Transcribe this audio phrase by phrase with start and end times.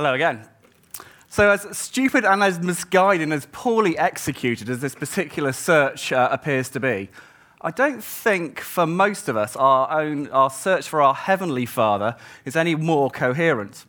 [0.00, 0.48] Hello again.
[1.28, 6.26] So, as stupid and as misguided and as poorly executed as this particular search uh,
[6.32, 7.10] appears to be,
[7.60, 12.16] I don't think for most of us our own our search for our heavenly Father
[12.46, 13.84] is any more coherent.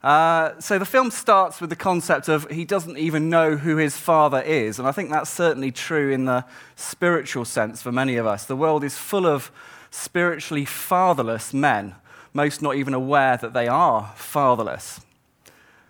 [0.00, 3.96] Uh, so the film starts with the concept of he doesn't even know who his
[3.96, 6.44] father is, and I think that's certainly true in the
[6.76, 8.44] spiritual sense for many of us.
[8.44, 9.50] The world is full of
[9.90, 11.96] spiritually fatherless men,
[12.34, 15.00] most not even aware that they are fatherless.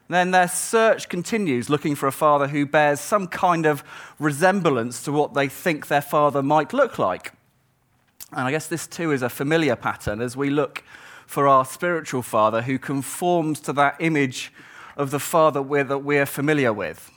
[0.08, 3.82] Then their search continues, looking for a father who bears some kind of
[4.18, 7.32] resemblance to what they think their father might look like.
[8.30, 10.84] And I guess this too is a familiar pattern as we look
[11.26, 14.52] for our spiritual father who conforms to that image
[14.96, 17.10] of the father we're, that we're familiar with.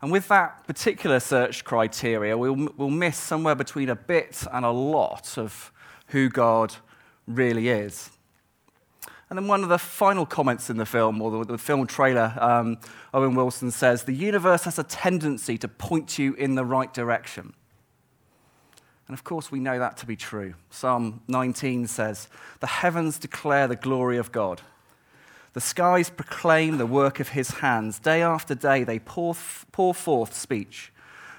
[0.00, 4.70] And with that particular search criteria, we'll, we'll miss somewhere between a bit and a
[4.70, 5.72] lot of
[6.08, 6.76] who God
[7.26, 8.10] really is.
[9.30, 12.36] And then one of the final comments in the film, or the, the film trailer,
[12.40, 12.78] um,
[13.14, 17.54] Owen Wilson says, The universe has a tendency to point you in the right direction.
[19.06, 20.54] And of course, we know that to be true.
[20.70, 22.28] Psalm 19 says,
[22.58, 24.62] The heavens declare the glory of God.
[25.52, 28.00] The skies proclaim the work of his hands.
[28.00, 29.36] Day after day, they pour,
[29.70, 30.92] pour forth speech.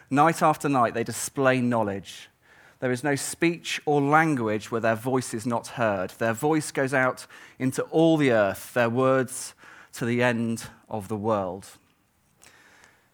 [0.09, 2.29] Night after night, they display knowledge.
[2.81, 6.09] There is no speech or language where their voice is not heard.
[6.17, 7.27] Their voice goes out
[7.59, 9.53] into all the earth, their words
[9.93, 11.67] to the end of the world.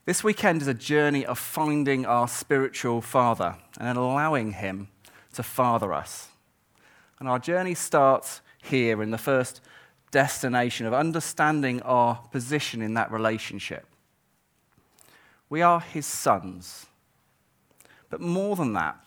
[0.06, 4.88] This weekend is a journey of finding our spiritual father and allowing him
[5.34, 6.30] to father us.
[7.20, 9.60] And our journey starts here in the first
[10.12, 13.86] destination of understanding our position in that relationship.
[15.50, 16.86] We are his sons.
[18.10, 18.98] But more than that,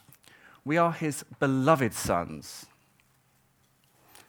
[0.65, 2.67] we are his beloved sons.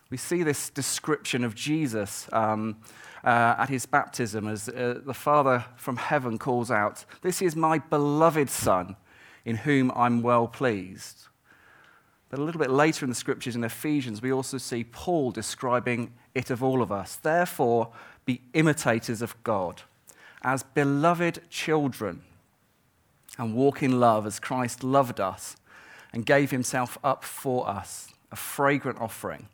[0.10, 2.78] We see this description of Jesus um,
[3.24, 7.78] uh, at his baptism as uh, the Father from heaven calls out, This is my
[7.80, 8.98] beloved Son,
[9.46, 11.28] in whom I'm well pleased.
[12.30, 16.14] But a little bit later in the scriptures in Ephesians, we also see Paul describing
[16.34, 17.16] it of all of us.
[17.16, 17.92] Therefore,
[18.26, 19.82] be imitators of God
[20.44, 22.22] as beloved children
[23.38, 25.56] and walk in love as Christ loved us
[26.14, 29.48] and gave himself up for us, a fragrant offering,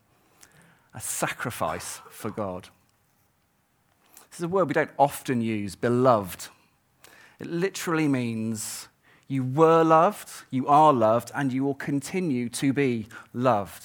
[0.94, 2.70] a sacrifice for God.
[4.30, 6.48] This is a word we don't often use, beloved.
[7.40, 8.88] It literally means
[9.28, 13.84] you were loved, you are loved, and you will continue to be loved.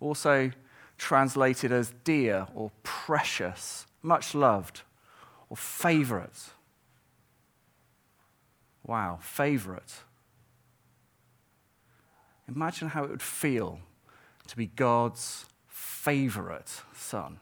[0.00, 0.52] Also
[0.96, 4.82] translated as dear or precious, much loved,
[5.48, 6.50] or favorite.
[8.86, 10.02] Wow, favorite.
[12.54, 13.80] Imagine how it would feel
[14.48, 17.38] to be God's favorite son.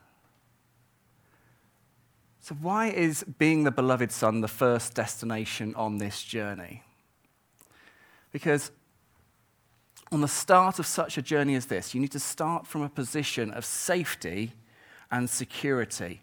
[2.40, 6.82] So, why is being the beloved son the first destination on this journey?
[8.32, 8.70] Because
[10.12, 12.88] on the start of such a journey as this, you need to start from a
[12.88, 14.52] position of safety
[15.10, 16.22] and security.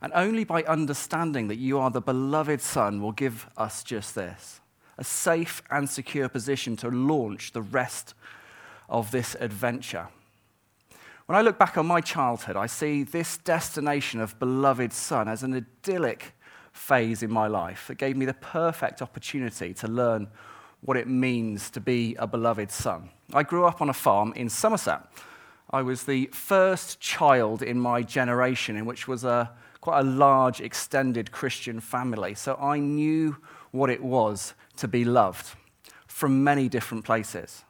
[0.00, 4.61] And only by understanding that you are the beloved son will give us just this
[5.02, 8.14] a safe and secure position to launch the rest
[8.88, 10.06] of this adventure.
[11.26, 15.42] When I look back on my childhood, I see this destination of beloved son as
[15.42, 16.34] an idyllic
[16.70, 20.28] phase in my life that gave me the perfect opportunity to learn
[20.82, 23.10] what it means to be a beloved son.
[23.34, 25.00] I grew up on a farm in Somerset.
[25.70, 30.60] I was the first child in my generation in which was a quite a large
[30.60, 32.34] extended Christian family.
[32.34, 33.38] So I knew
[33.72, 35.54] what it was to be loved
[36.06, 37.64] from many different places.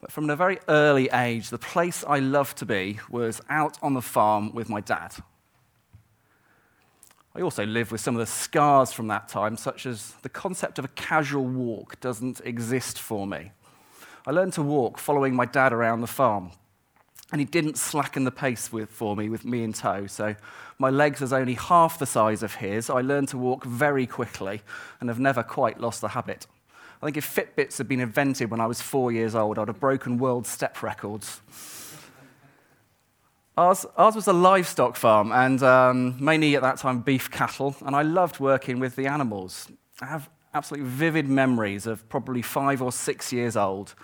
[0.00, 3.94] But from a very early age, the place I loved to be was out on
[3.94, 5.14] the farm with my dad.
[7.34, 10.78] I also live with some of the scars from that time, such as the concept
[10.78, 13.52] of a casual walk doesn't exist for me.
[14.26, 16.50] I learned to walk following my dad around the farm,
[17.32, 20.06] and he didn't slacken the pace with, for me with me in tow.
[20.06, 20.36] So
[20.78, 22.90] my legs was only half the size of his.
[22.90, 24.60] I learned to walk very quickly
[25.00, 26.46] and have never quite lost the habit.
[27.00, 29.80] I think if Fitbits had been invented when I was four years old, I'd have
[29.80, 31.40] broken world step records.
[33.56, 37.96] Ours, ours was a livestock farm, and um, mainly at that time beef cattle, and
[37.96, 39.68] I loved working with the animals.
[40.00, 43.94] I have absolutely vivid memories of probably five or six years old,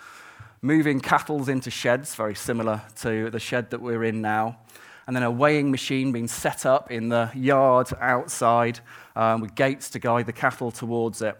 [0.62, 4.58] moving cattle into sheds, very similar to the shed that we're in now,
[5.06, 8.80] and then a weighing machine being set up in the yard outside
[9.16, 11.36] um, with gates to guide the cattle towards it.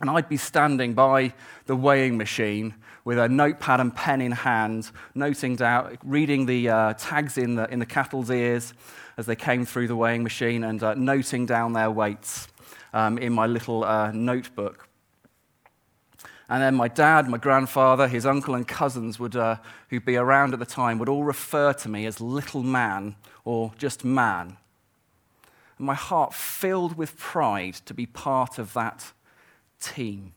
[0.00, 1.32] And I'd be standing by
[1.66, 2.74] the weighing machine
[3.04, 7.72] with a notepad and pen in hand, noting down, reading the uh, tags in the,
[7.72, 8.74] in the cattle's ears
[9.16, 12.48] as they came through the weighing machine and uh, noting down their weights
[12.92, 14.88] um, in my little uh, notebook.
[16.48, 19.56] And then my dad, my grandfather, his uncle, and cousins would, uh,
[19.88, 23.72] who'd be around at the time would all refer to me as little man or
[23.78, 24.56] just man.
[25.78, 29.12] And my heart filled with pride to be part of that
[29.80, 30.34] team.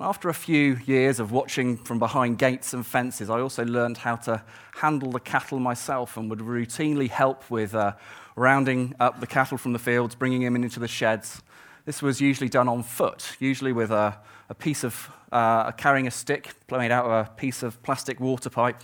[0.00, 4.14] After a few years of watching from behind gates and fences, I also learned how
[4.14, 4.44] to
[4.76, 7.94] handle the cattle myself and would routinely help with uh,
[8.36, 11.42] rounding up the cattle from the fields, bringing them into the sheds.
[11.88, 14.14] This was usually done on foot, usually with a,
[14.50, 18.50] a piece of uh, carrying a stick made out of a piece of plastic water
[18.50, 18.82] pipe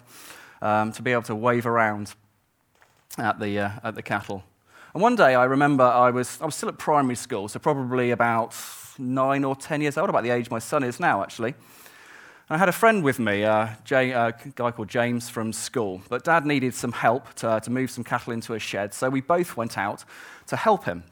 [0.63, 2.15] um, to be able to wave around
[3.19, 4.43] at the, uh, at the cattle.
[4.95, 8.11] And one day I remember I was, I was still at primary school, so probably
[8.11, 8.57] about
[8.99, 11.53] nine or ten years old, about the age my son is now, actually.
[12.49, 16.01] I had a friend with me, uh, Jay, uh, a guy called James from school,
[16.09, 19.21] but dad needed some help to, to move some cattle into a shed, so we
[19.21, 20.07] both went out
[20.47, 21.05] to help him.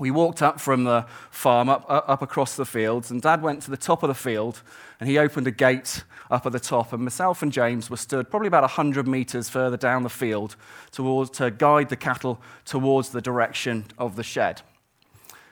[0.00, 3.70] We walked up from the farm up, up across the fields, and dad went to
[3.70, 4.62] the top of the field
[4.98, 6.94] and he opened a gate up at the top.
[6.94, 10.56] And myself and James were stood probably about 100 meters further down the field
[10.90, 14.62] towards, to guide the cattle towards the direction of the shed.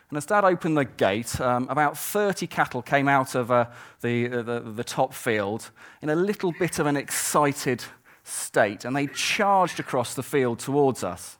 [0.08, 3.66] And as Dad opened the gate, um, about 30 cattle came out of uh,
[4.00, 7.84] the, the, the top field in a little bit of an excited
[8.24, 11.36] state, and they charged across the field towards us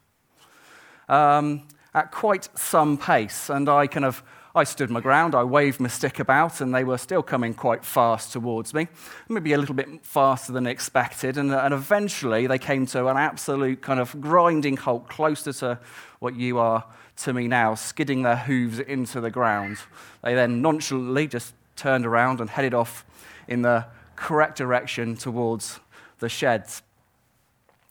[1.09, 1.63] um,
[1.99, 3.50] at quite some pace.
[3.50, 4.23] And I kind of
[4.55, 7.85] I stood my ground, I waved my stick about, and they were still coming quite
[7.85, 8.89] fast towards me,
[9.29, 11.37] maybe a little bit faster than expected.
[11.37, 15.79] And, and eventually they came to an absolute kind of grinding halt, closer to
[16.19, 16.85] what you are
[17.19, 19.79] to me now, skidding their hooves into the ground.
[20.23, 23.05] They then nonchalantly just turned around and headed off
[23.47, 23.87] in the
[24.17, 25.79] correct direction towards
[26.19, 26.83] the sheds.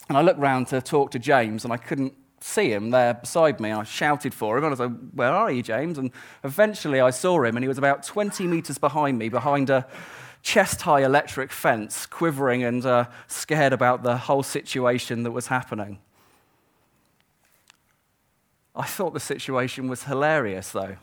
[0.09, 2.13] And I looked round to talk to James, and I couldn't
[2.47, 3.71] see him there beside me.
[3.71, 5.97] I shouted for him, and I was like, Where are you, James?
[5.97, 6.11] And
[6.43, 9.85] eventually I saw him, and he was about 20 meters behind me, behind a
[10.41, 15.99] chest high electric fence, quivering and uh, scared about the whole situation that was happening.
[18.75, 20.97] I thought the situation was hilarious, though.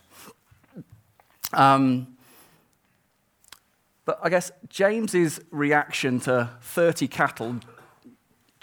[1.53, 2.17] Um,
[4.05, 7.61] but I guess James's reaction to 30 cattle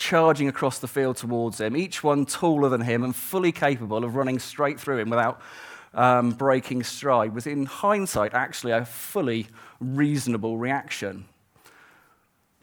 [0.01, 4.15] charging across the field towards him, each one taller than him and fully capable of
[4.15, 5.39] running straight through him without
[5.94, 9.45] um, breaking stride, was in hindsight actually a fully
[9.80, 11.25] reasonable reaction.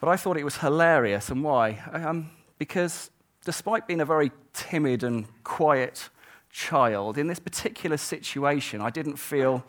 [0.00, 1.79] But I thought it was hilarious, and why?
[1.93, 3.08] Um, because
[3.44, 6.08] despite being a very timid and quiet
[6.50, 9.64] child, in this particular situation, I didn't feel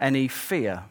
[0.00, 0.82] any fear.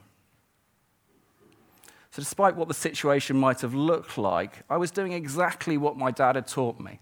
[2.13, 6.11] So, despite what the situation might have looked like, I was doing exactly what my
[6.11, 6.99] dad had taught me.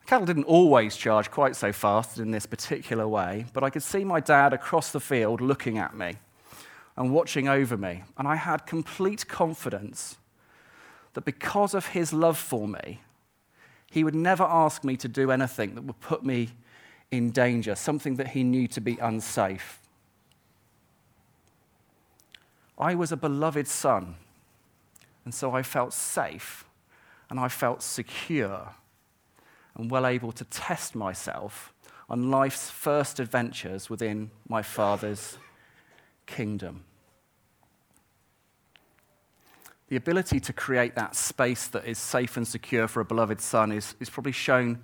[0.00, 3.84] The cattle didn't always charge quite so fast in this particular way, but I could
[3.84, 6.14] see my dad across the field looking at me
[6.96, 10.16] and watching over me, and I had complete confidence
[11.12, 13.00] that because of his love for me,
[13.92, 16.48] he would never ask me to do anything that would put me
[17.12, 19.78] in danger, something that he knew to be unsafe.
[22.78, 24.14] I was a beloved son,
[25.24, 26.64] and so I felt safe
[27.28, 28.74] and I felt secure
[29.74, 31.74] and well able to test myself
[32.08, 35.36] on life's first adventures within my Father's
[36.26, 36.84] kingdom
[39.88, 43.72] the ability to create that space that is safe and secure for a beloved son
[43.72, 44.82] is, is probably shown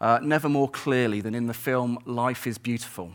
[0.00, 3.12] uh, never more clearly than in the film Life is Beautiful.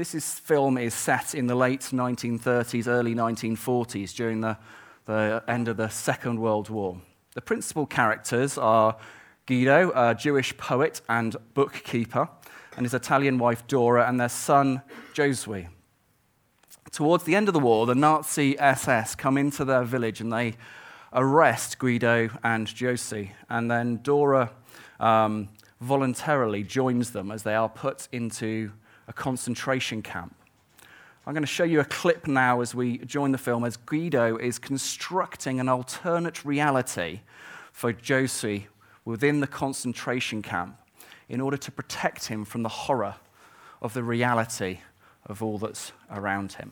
[0.00, 4.56] This is, film is set in the late 1930s, early 1940s, during the,
[5.04, 6.96] the end of the Second World War.
[7.34, 8.96] The principal characters are
[9.44, 12.30] Guido, a Jewish poet and bookkeeper,
[12.78, 14.80] and his Italian wife Dora, and their son
[15.12, 15.68] Josue.
[16.90, 20.54] Towards the end of the war, the Nazi SS come into their village and they
[21.12, 23.32] arrest Guido and Josie.
[23.50, 24.50] And then Dora
[24.98, 28.72] um, voluntarily joins them as they are put into
[29.10, 30.36] a concentration camp.
[31.26, 34.36] I'm going to show you a clip now as we join the film as Guido
[34.36, 37.20] is constructing an alternate reality
[37.72, 38.68] for Josie
[39.04, 40.78] within the concentration camp
[41.28, 43.16] in order to protect him from the horror
[43.82, 44.78] of the reality
[45.26, 46.70] of all that's around him.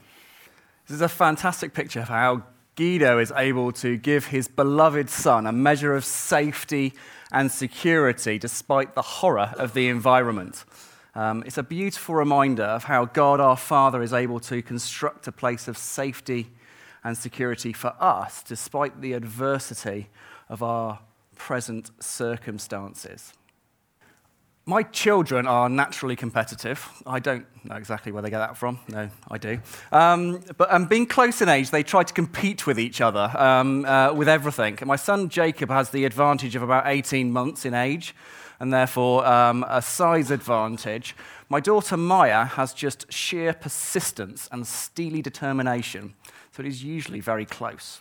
[0.87, 2.45] This is a fantastic picture of how
[2.77, 6.95] Guido is able to give his beloved son a measure of safety
[7.33, 10.65] and security despite the horror of the environment.
[11.15, 15.33] Um, it's a beautiful reminder of how God our Father is able to construct a
[15.33, 16.51] place of safety
[17.05, 20.09] and security for us despite the adversity
[20.49, 21.01] of our
[21.37, 23.33] present circumstances.
[24.69, 26.87] My children are naturally competitive.
[27.07, 28.79] I don't know exactly where they get that from.
[28.89, 29.61] No, I do.
[29.91, 33.87] Um, but um, being close in age, they try to compete with each other um,
[33.87, 34.79] uh, with everything.
[34.85, 38.15] My son Jacob has the advantage of about 18 months in age,
[38.61, 41.15] and therefore um, a size advantage.
[41.49, 46.15] My daughter Maya has just sheer persistence and steely determination,
[46.51, 48.01] so it is usually very close.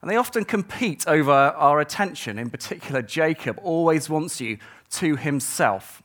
[0.00, 2.38] And they often compete over our attention.
[2.38, 4.58] In particular, Jacob always wants you
[4.90, 6.02] to himself.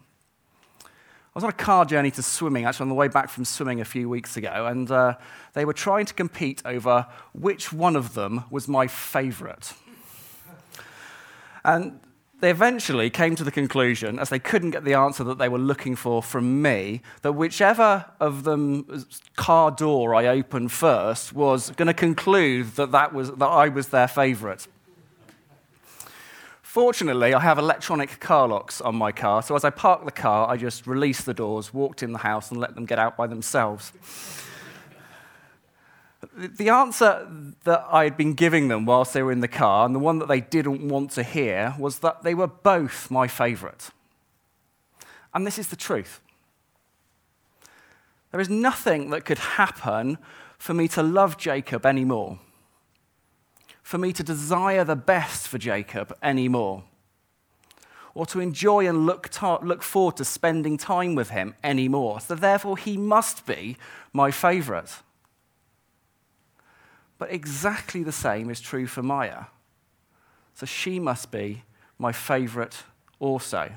[0.83, 0.87] I
[1.35, 3.85] was on a car journey to swimming, actually, on the way back from swimming a
[3.85, 5.15] few weeks ago, and uh,
[5.53, 9.73] they were trying to compete over which one of them was my favorite.
[11.63, 11.99] And
[12.41, 15.59] they eventually came to the conclusion, as they couldn't get the answer that they were
[15.59, 19.05] looking for from me, that whichever of them
[19.35, 23.89] car door I opened first was going to conclude that, that, was, that I was
[23.89, 24.67] their favorite.
[26.61, 30.47] Fortunately, I have electronic car locks on my car, so as I parked the car,
[30.49, 33.27] I just released the doors, walked in the house, and let them get out by
[33.27, 33.91] themselves.
[36.47, 37.27] The answer
[37.63, 40.19] that I had been giving them whilst they were in the car, and the one
[40.19, 43.89] that they didn't want to hear, was that they were both my favourite.
[45.33, 46.21] And this is the truth.
[48.31, 50.17] There is nothing that could happen
[50.57, 52.39] for me to love Jacob anymore
[53.89, 56.83] for me to desire the best for Jacob anymore,
[58.13, 59.27] or to enjoy and look,
[59.63, 62.19] look forward to spending time with him anymore.
[62.19, 63.77] So, therefore, he must be
[64.13, 64.97] my favorite.
[67.19, 69.45] But exactly the same is true for Maya.
[70.55, 71.63] So, she must be
[71.99, 72.83] my favorite
[73.19, 73.71] also.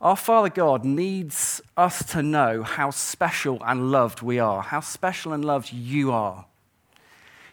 [0.00, 5.32] Our Father God needs us to know how special and loved we are, how special
[5.32, 6.46] and loved you are.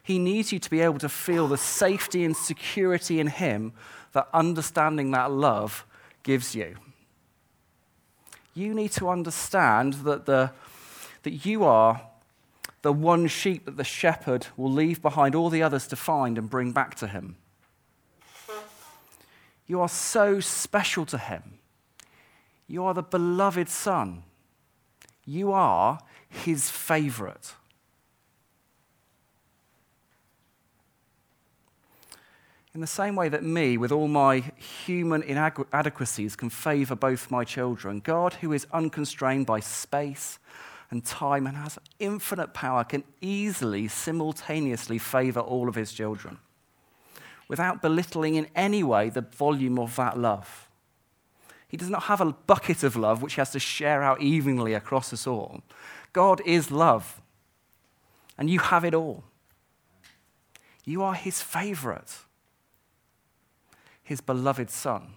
[0.04, 3.74] He needs you to be able to feel the safety and security in Him
[4.14, 5.86] that understanding that love
[6.24, 6.76] gives you.
[8.54, 10.52] You need to understand that, the,
[11.24, 12.02] that you are
[12.82, 16.50] the one sheep that the shepherd will leave behind all the others to find and
[16.50, 17.38] bring back to him.
[19.68, 21.60] You are so special to him.
[22.68, 24.24] You are the beloved Son.
[25.26, 27.54] You are his favorite.
[32.74, 34.40] In the same way that me, with all my
[34.86, 40.40] human inadequacies, can favor both my children, God, who is unconstrained by space
[40.92, 46.38] and time and has infinite power, can easily, simultaneously favor all of his children
[47.48, 50.70] without belittling in any way the volume of that love.
[51.68, 54.74] He does not have a bucket of love which he has to share out evenly
[54.74, 55.62] across us all.
[56.14, 57.22] God is love,
[58.38, 59.24] and you have it all.
[60.84, 62.20] You are his favorite,
[64.04, 65.14] his beloved son.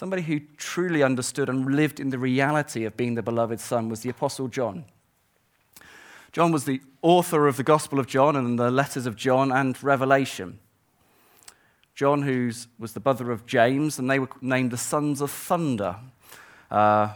[0.00, 4.00] Somebody who truly understood and lived in the reality of being the beloved son was
[4.00, 4.86] the Apostle John.
[6.32, 9.76] John was the author of the Gospel of John and the letters of John and
[9.84, 10.58] Revelation.
[11.94, 15.96] John, who was the brother of James, and they were named the sons of thunder,
[16.70, 17.10] uh,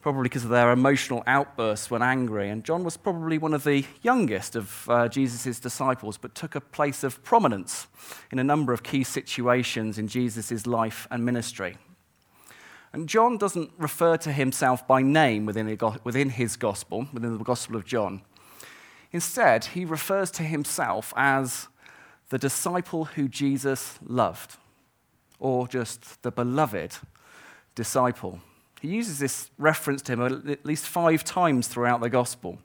[0.00, 2.50] probably because of their emotional outbursts when angry.
[2.50, 6.60] And John was probably one of the youngest of uh, Jesus' disciples, but took a
[6.60, 7.88] place of prominence
[8.30, 11.78] in a number of key situations in Jesus' life and ministry.
[12.96, 15.66] And John doesn't refer to himself by name within,
[16.30, 18.22] his gospel, within the Gospel of John.
[19.12, 21.68] Instead, he refers to himself as
[22.30, 24.56] the disciple who Jesus loved,
[25.38, 26.96] or just the beloved
[27.74, 28.40] disciple.
[28.80, 32.60] He uses this reference to him at least five times throughout the gospel.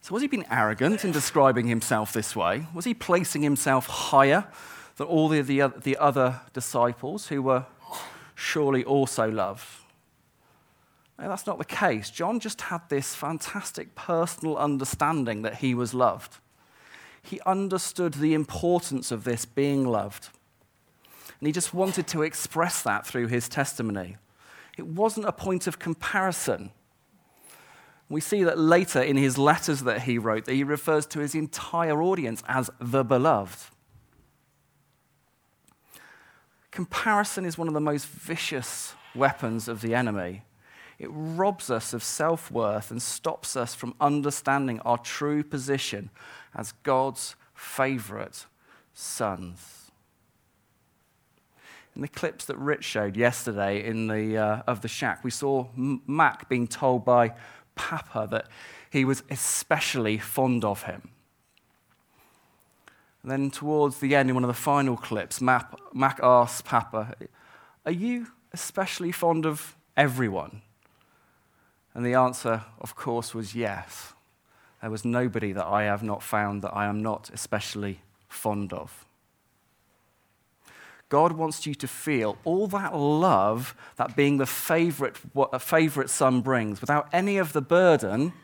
[0.00, 2.68] So, was he being arrogant in describing himself this way?
[2.72, 4.46] Was he placing himself higher
[4.94, 7.66] than all the, the, the other disciples who were
[8.34, 9.66] surely also loved?
[11.18, 12.10] No, that's not the case.
[12.10, 16.38] John just had this fantastic personal understanding that he was loved
[17.24, 20.28] he understood the importance of this being loved.
[21.40, 24.18] And he just wanted to express that through his testimony.
[24.76, 26.70] It wasn't a point of comparison.
[28.10, 31.34] We see that later in his letters that he wrote, that he refers to his
[31.34, 33.73] entire audience as the beloved.
[36.74, 40.42] Comparison is one of the most vicious weapons of the enemy.
[40.98, 46.10] It robs us of self worth and stops us from understanding our true position
[46.52, 48.46] as God's favorite
[48.92, 49.92] sons.
[51.94, 55.68] In the clips that Rich showed yesterday in the, uh, of the shack, we saw
[55.76, 57.34] Mack being told by
[57.76, 58.48] Papa that
[58.90, 61.10] he was especially fond of him.
[63.24, 67.14] And then towards the end, in one of the final clips, Mack, Mack asks Papa,
[67.86, 70.60] Are you especially fond of everyone?
[71.94, 74.12] And the answer, of course, was yes.
[74.82, 79.06] There was nobody that I have not found that I am not especially fond of.
[81.08, 86.10] God wants you to feel all that love that being the favorite, what a favorite
[86.10, 88.34] son brings without any of the burden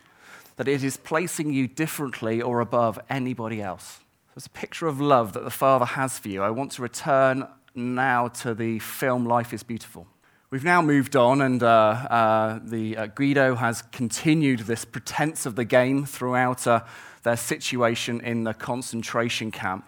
[0.56, 4.00] that it is placing you differently or above anybody else.
[4.36, 6.40] It's a picture of love that the Father has for you.
[6.40, 10.06] I want to return now to the film Life is Beautiful.
[10.50, 15.56] We've now moved on, and uh, uh, the, uh, Guido has continued this pretense of
[15.56, 16.82] the game throughout uh,
[17.24, 19.84] their situation in the concentration camp.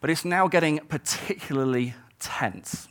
[0.00, 2.86] But it's now getting particularly tense.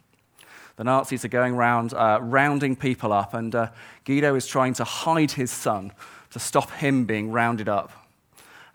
[0.76, 3.70] The Nazis are going around uh, rounding people up, and uh,
[4.04, 5.94] Guido is trying to hide his son
[6.32, 7.94] to stop him being rounded up.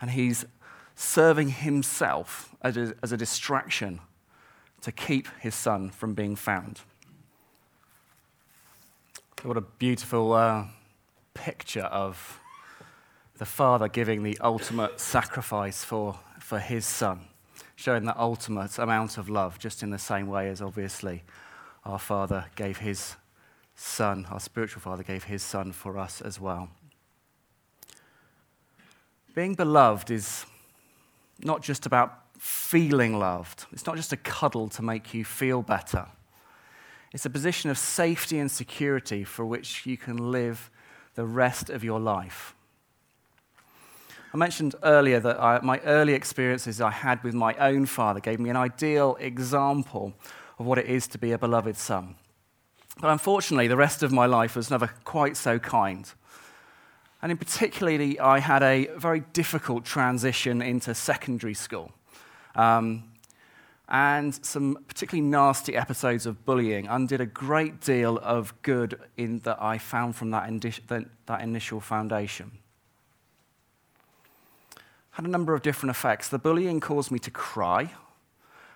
[0.01, 0.47] And he's
[1.01, 4.01] serving himself as a, as a distraction
[4.83, 6.81] to keep his son from being found.
[9.43, 10.65] What a beautiful uh,
[11.33, 12.39] picture of
[13.39, 17.21] the father giving the ultimate sacrifice for, for his son
[17.81, 21.23] showing that ultimate amount of love, just in the same way as obviously
[21.87, 23.17] our Father gave his
[23.75, 26.69] Son, our spiritual Father gave his Son for us as well.
[29.35, 30.45] Being beloved is
[31.45, 36.07] not just about feeling loved, it's not just a cuddle to make you feel better.
[37.13, 40.71] It's a position of safety and security for which you can live
[41.15, 42.55] the rest of your life.
[44.33, 48.39] I mentioned earlier that I, my early experiences I had with my own father gave
[48.39, 50.15] me an ideal example
[50.59, 52.15] of what it is to be a beloved son.
[53.01, 56.13] But unfortunately, the rest of my life was never quite so kind.
[57.23, 61.93] And in particularly, I had a very difficult transition into secondary school.
[62.55, 63.05] Um,
[63.89, 69.61] and some particularly nasty episodes of bullying undid a great deal of good in that
[69.61, 70.75] I found from that, indi-
[71.27, 72.53] that initial foundation
[75.21, 76.29] had a number of different effects.
[76.29, 77.93] The bullying caused me to cry,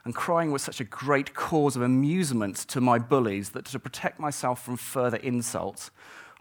[0.04, 4.20] and crying was such a great cause of amusement to my bullies that to protect
[4.20, 5.90] myself from further insults,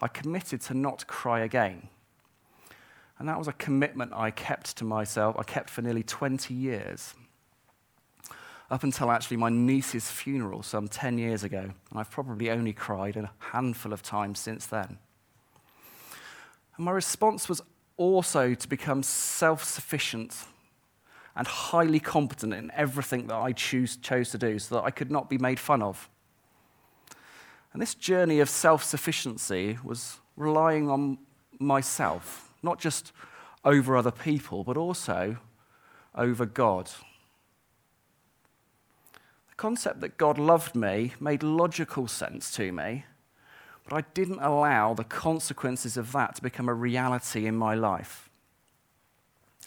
[0.01, 1.87] I committed to not cry again.
[3.23, 7.13] And that was a commitment I kept to myself, I kept for nearly 20 years.
[8.69, 11.61] Up until actually my niece's funeral some 10 years ago.
[11.61, 14.97] And I've probably only cried a handful of times since then.
[16.75, 17.61] And my response was
[17.95, 20.35] also to become self sufficient
[21.33, 25.09] and highly competent in everything that I choose, chose to do so that I could
[25.09, 26.09] not be made fun of.
[27.71, 31.19] And this journey of self sufficiency was relying on
[31.57, 33.11] myself, not just
[33.63, 35.37] over other people, but also
[36.15, 36.89] over God.
[39.49, 43.05] The concept that God loved me made logical sense to me
[43.83, 48.29] but I didn't allow the consequences of that to become a reality in my life.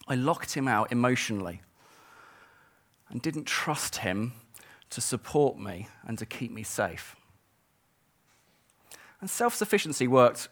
[0.09, 1.61] I locked him out emotionally
[3.09, 4.33] and didn't trust him
[4.91, 7.17] to support me and to keep me safe.
[9.21, 10.49] And self sufficiency worked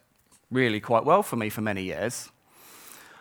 [0.50, 2.30] really quite well for me for many years.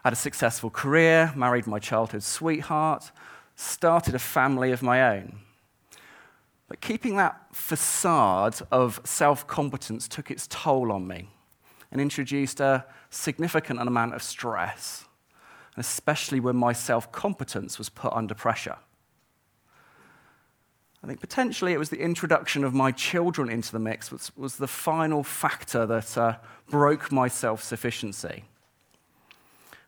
[0.03, 3.11] I had a successful career, married my childhood sweetheart,
[3.55, 5.39] started a family of my own.
[6.67, 11.29] But keeping that facade of self competence took its toll on me
[11.89, 15.05] and introduced a significant amount of stress,
[15.77, 18.77] especially when my self competence was put under pressure.
[21.01, 24.57] I think potentially it was the introduction of my children into the mix was, was
[24.57, 26.37] the final factor that uh,
[26.69, 28.43] broke my self sufficiency.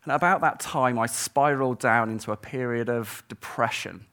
[0.06, 4.06] And about that time, I spiraled down into a period of depression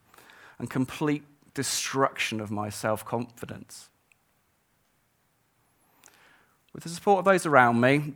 [0.58, 3.90] and complete destruction of my self confidence.
[6.74, 8.16] With the support of those around me,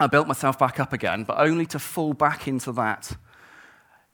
[0.00, 3.16] I built myself back up again, but only to fall back into that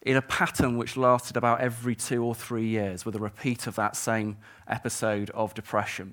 [0.03, 3.75] in a pattern which lasted about every two or three years, with a repeat of
[3.77, 4.37] that same
[4.69, 6.13] episode of depression.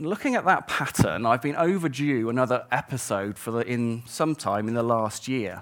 [0.00, 4.66] And looking at that pattern, I've been overdue another episode for the, in some time
[4.66, 5.60] in the last year.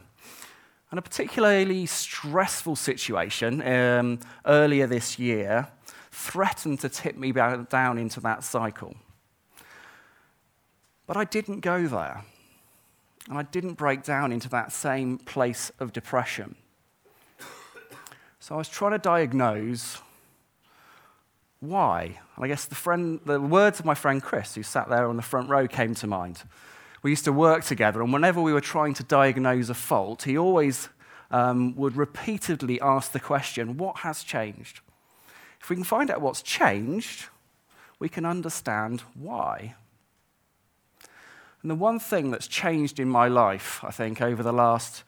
[0.92, 5.66] And a particularly stressful situation um, earlier this year
[6.12, 8.94] threatened to tip me down into that cycle.
[11.08, 12.22] But I didn't go there.
[13.28, 16.54] And I didn't break down into that same place of depression.
[18.38, 20.00] So I was trying to diagnose
[21.60, 22.18] why.
[22.36, 25.16] And I guess the, friend, the words of my friend Chris, who sat there on
[25.16, 26.42] the front row, came to mind.
[27.02, 30.36] We used to work together, and whenever we were trying to diagnose a fault, he
[30.36, 30.88] always
[31.30, 34.80] um, would repeatedly ask the question, What has changed?
[35.60, 37.26] If we can find out what's changed,
[37.98, 39.74] we can understand why.
[41.62, 45.02] And the one thing that's changed in my life, I think, over the last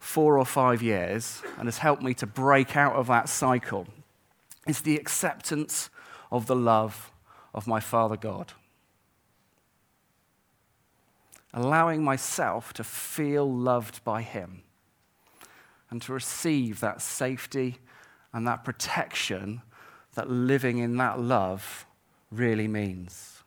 [0.00, 3.86] four or five years and has helped me to break out of that cycle
[4.66, 5.90] is the acceptance
[6.32, 7.12] of the love
[7.54, 8.54] of my Father God.
[11.54, 14.62] Allowing myself to feel loved by Him
[15.90, 17.76] and to receive that safety
[18.32, 19.60] and that protection
[20.14, 21.84] that living in that love
[22.30, 23.42] really means.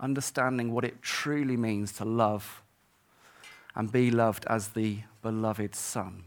[0.00, 2.62] Understanding what it truly means to love
[3.76, 6.24] and be loved as the beloved Son.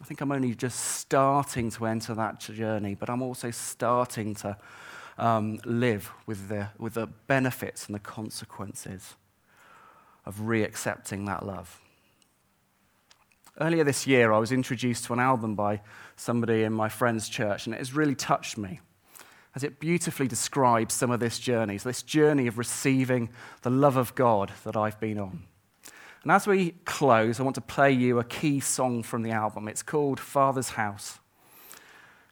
[0.00, 4.56] I think I'm only just starting to enter that journey, but I'm also starting to
[5.18, 9.14] um, live with the, with the benefits and the consequences
[10.26, 11.80] of re accepting that love.
[13.58, 15.80] Earlier this year, I was introduced to an album by
[16.16, 18.80] somebody in my friend's church, and it has really touched me
[19.54, 23.30] as it beautifully describes some of this journey, so this journey of receiving
[23.62, 25.44] the love of God that I've been on.
[26.26, 29.68] And as we close, I want to play you a key song from the album.
[29.68, 31.20] It's called Father's House.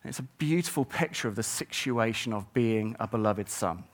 [0.02, 3.84] And it's a beautiful picture of the situation of being a beloved son.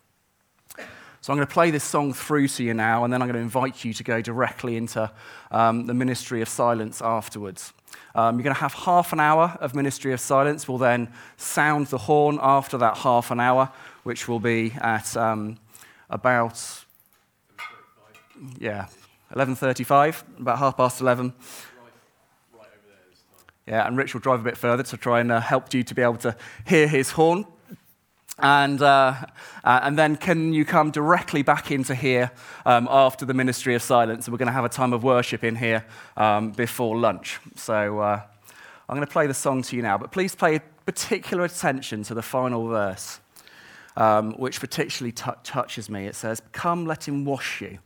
[1.20, 3.34] So I'm going to play this song through to you now, and then I'm going
[3.34, 5.12] to invite you to go directly into
[5.50, 7.74] um, the ministry of silence afterwards.
[8.14, 10.66] Um, you're going to have half an hour of ministry of silence.
[10.66, 13.70] We'll then sound the horn after that half an hour,
[14.04, 15.58] which will be at um,
[16.08, 16.58] about
[18.58, 18.86] yeah
[19.34, 21.32] 11:35, about half past 11.
[23.66, 25.94] Yeah, and Rich will drive a bit further to try and uh, help you to
[25.94, 27.46] be able to hear his horn.
[28.40, 29.14] And, uh,
[29.62, 32.32] uh, and then can you come directly back into here
[32.66, 34.26] um, after the ministry of silence?
[34.26, 35.84] And we're going to have a time of worship in here
[36.16, 37.38] um, before lunch.
[37.54, 38.20] So uh,
[38.88, 42.14] I'm going to play the song to you now, but please pay particular attention to
[42.14, 43.20] the final verse,
[43.96, 46.06] um, which particularly t- touches me.
[46.06, 47.78] It says, Come, let him wash you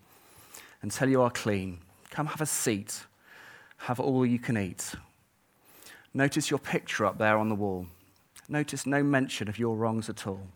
[0.84, 1.78] until you are clean.
[2.10, 3.06] Come have a seat,
[3.78, 4.94] have all you can eat.
[6.12, 7.86] Notice your picture up there on the wall.
[8.50, 10.46] Notice no mention of your wrongs at all.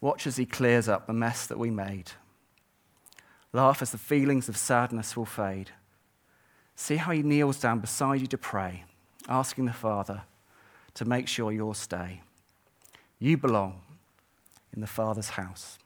[0.00, 2.12] Watch as he clears up the mess that we made.
[3.52, 5.72] Laugh as the feelings of sadness will fade.
[6.76, 8.84] See how he kneels down beside you to pray,
[9.28, 10.22] asking the Father
[10.94, 12.20] to make sure you'll stay.
[13.18, 13.80] You belong
[14.72, 15.78] in the Father's house.